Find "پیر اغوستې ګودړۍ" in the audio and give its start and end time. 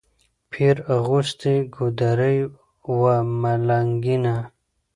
0.51-2.37